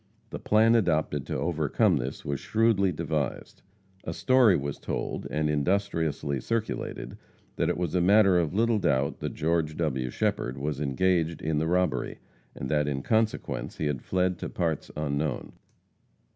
[0.31, 3.61] The plan adopted to overcome this was shrewdly devised.
[4.03, 7.19] A story was told, and industriously circulated,
[7.57, 10.09] that it was a matter of little doubt that George W.
[10.09, 12.17] Shepherd was engaged in the robbery,
[12.55, 15.53] and that in consequence he had fled to parts unknown.